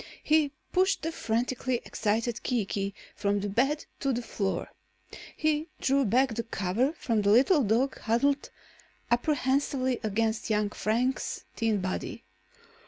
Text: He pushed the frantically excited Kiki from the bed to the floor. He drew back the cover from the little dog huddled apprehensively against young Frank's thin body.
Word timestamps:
He 0.23 0.51
pushed 0.73 1.03
the 1.03 1.11
frantically 1.11 1.79
excited 1.85 2.41
Kiki 2.41 2.95
from 3.15 3.39
the 3.41 3.49
bed 3.49 3.85
to 3.99 4.11
the 4.11 4.23
floor. 4.23 4.69
He 5.37 5.67
drew 5.79 6.05
back 6.05 6.33
the 6.33 6.41
cover 6.41 6.93
from 6.93 7.21
the 7.21 7.29
little 7.29 7.61
dog 7.61 7.99
huddled 7.99 8.49
apprehensively 9.11 9.99
against 10.01 10.49
young 10.49 10.71
Frank's 10.71 11.43
thin 11.55 11.81
body. 11.81 12.23